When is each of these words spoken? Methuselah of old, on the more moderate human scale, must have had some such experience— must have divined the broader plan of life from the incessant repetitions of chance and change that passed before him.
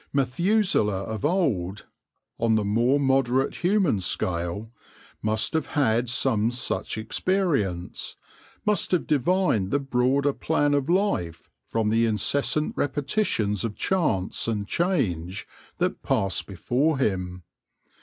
Methuselah 0.11 1.03
of 1.03 1.23
old, 1.23 1.85
on 2.39 2.55
the 2.55 2.65
more 2.65 2.99
moderate 2.99 3.57
human 3.57 3.99
scale, 3.99 4.71
must 5.21 5.53
have 5.53 5.67
had 5.67 6.09
some 6.09 6.49
such 6.49 6.97
experience— 6.97 8.15
must 8.65 8.89
have 8.93 9.05
divined 9.05 9.69
the 9.69 9.77
broader 9.77 10.33
plan 10.33 10.73
of 10.73 10.89
life 10.89 11.51
from 11.67 11.89
the 11.89 12.07
incessant 12.07 12.73
repetitions 12.75 13.63
of 13.63 13.75
chance 13.75 14.47
and 14.47 14.67
change 14.67 15.47
that 15.77 16.01
passed 16.01 16.47
before 16.47 16.97
him. 16.97 17.43